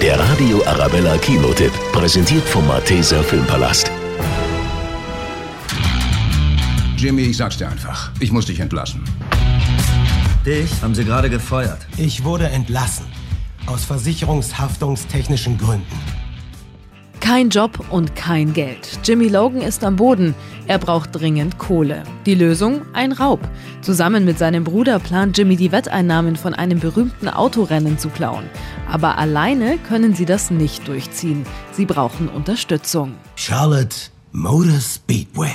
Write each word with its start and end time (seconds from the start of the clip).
Der 0.00 0.18
Radio 0.18 0.64
Arabella 0.64 1.18
Kinotipp, 1.18 1.72
präsentiert 1.92 2.48
vom 2.48 2.66
Malteser 2.66 3.22
Filmpalast. 3.22 3.90
Jimmy, 6.96 7.22
ich 7.22 7.36
sag's 7.36 7.58
dir 7.58 7.68
einfach. 7.68 8.10
Ich 8.18 8.32
muss 8.32 8.46
dich 8.46 8.60
entlassen. 8.60 9.04
Dich 10.46 10.70
haben 10.80 10.94
sie 10.94 11.04
gerade 11.04 11.28
gefeuert. 11.28 11.86
Ich 11.98 12.24
wurde 12.24 12.48
entlassen. 12.48 13.04
Aus 13.66 13.84
versicherungshaftungstechnischen 13.84 15.58
Gründen. 15.58 16.09
Kein 17.30 17.48
Job 17.48 17.78
und 17.90 18.16
kein 18.16 18.54
Geld. 18.54 18.98
Jimmy 19.04 19.28
Logan 19.28 19.60
ist 19.60 19.84
am 19.84 19.94
Boden. 19.94 20.34
Er 20.66 20.78
braucht 20.78 21.10
dringend 21.12 21.58
Kohle. 21.58 22.02
Die 22.26 22.34
Lösung? 22.34 22.82
Ein 22.92 23.12
Raub. 23.12 23.38
Zusammen 23.82 24.24
mit 24.24 24.36
seinem 24.36 24.64
Bruder 24.64 24.98
plant 24.98 25.38
Jimmy 25.38 25.54
die 25.54 25.70
Wetteinnahmen 25.70 26.34
von 26.34 26.54
einem 26.54 26.80
berühmten 26.80 27.28
Autorennen 27.28 28.00
zu 28.00 28.08
klauen. 28.08 28.50
Aber 28.90 29.16
alleine 29.16 29.78
können 29.78 30.12
sie 30.12 30.24
das 30.24 30.50
nicht 30.50 30.88
durchziehen. 30.88 31.46
Sie 31.70 31.86
brauchen 31.86 32.28
Unterstützung. 32.28 33.14
Charlotte 33.36 33.96
Motor 34.32 34.80
Speedway. 34.80 35.54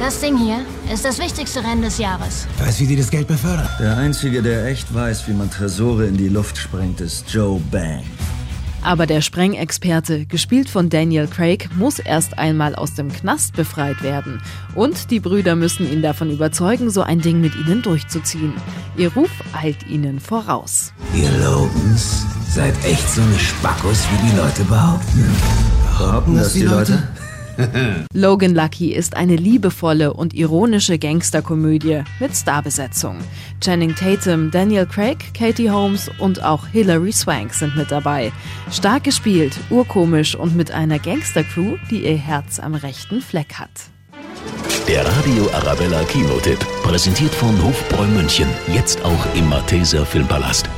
Das 0.00 0.20
Ding 0.20 0.36
hier 0.36 0.66
ist 0.92 1.06
das 1.06 1.18
wichtigste 1.18 1.64
Rennen 1.64 1.80
des 1.80 1.96
Jahres. 1.96 2.46
Weiß, 2.58 2.78
wie 2.80 2.86
die 2.86 2.96
das 2.96 3.10
Geld 3.10 3.26
befördern. 3.26 3.70
Der 3.80 3.96
Einzige, 3.96 4.42
der 4.42 4.66
echt 4.66 4.94
weiß, 4.94 5.28
wie 5.28 5.32
man 5.32 5.50
Tresore 5.50 6.04
in 6.04 6.18
die 6.18 6.28
Luft 6.28 6.58
sprengt, 6.58 7.00
ist 7.00 7.32
Joe 7.32 7.58
Bang. 7.70 8.02
Aber 8.84 9.06
der 9.06 9.20
Sprengexperte, 9.20 10.26
gespielt 10.26 10.68
von 10.68 10.88
Daniel 10.88 11.28
Craig, 11.28 11.68
muss 11.76 12.00
erst 12.00 12.38
einmal 12.38 12.74
aus 12.74 12.94
dem 12.94 13.12
Knast 13.12 13.54
befreit 13.54 14.02
werden. 14.02 14.42
Und 14.74 15.12
die 15.12 15.20
Brüder 15.20 15.54
müssen 15.54 15.90
ihn 15.90 16.02
davon 16.02 16.30
überzeugen, 16.30 16.90
so 16.90 17.02
ein 17.02 17.20
Ding 17.20 17.40
mit 17.40 17.54
ihnen 17.54 17.82
durchzuziehen. 17.82 18.52
Ihr 18.96 19.12
Ruf 19.12 19.30
eilt 19.52 19.86
ihnen 19.88 20.18
voraus. 20.18 20.92
Ihr 21.14 21.30
Logans 21.44 22.26
seid 22.48 22.74
echt 22.84 23.08
so 23.08 23.22
eine 23.22 23.38
Spackos, 23.38 24.04
wie 24.10 24.30
die 24.30 24.36
Leute 24.36 24.64
behaupten. 24.64 25.24
Behaupten 25.98 26.34
das 26.34 26.52
die 26.52 26.62
Leute? 26.62 27.08
Logan 28.14 28.54
Lucky 28.54 28.92
ist 28.92 29.16
eine 29.16 29.36
liebevolle 29.36 30.12
und 30.12 30.34
ironische 30.34 30.98
Gangsterkomödie 30.98 32.02
mit 32.20 32.34
Starbesetzung. 32.34 33.18
Channing 33.60 33.94
Tatum, 33.94 34.50
Daniel 34.50 34.86
Craig, 34.86 35.32
Katie 35.34 35.70
Holmes 35.70 36.10
und 36.18 36.42
auch 36.42 36.66
Hilary 36.66 37.12
Swank 37.12 37.54
sind 37.54 37.76
mit 37.76 37.90
dabei. 37.90 38.32
Stark 38.70 39.04
gespielt, 39.04 39.54
urkomisch 39.70 40.34
und 40.34 40.56
mit 40.56 40.70
einer 40.70 40.98
Gangstercrew, 40.98 41.76
die 41.90 42.04
ihr 42.04 42.16
Herz 42.16 42.58
am 42.58 42.74
rechten 42.74 43.20
Fleck 43.20 43.54
hat. 43.54 43.70
Der 44.88 45.06
Radio 45.06 45.48
Arabella 45.52 46.02
Kinotipp, 46.04 46.58
präsentiert 46.82 47.34
von 47.34 47.62
Hofbräu 47.62 48.06
München, 48.06 48.48
jetzt 48.74 49.04
auch 49.04 49.34
im 49.34 49.48
Malteser 49.48 50.04
Filmpalast. 50.04 50.68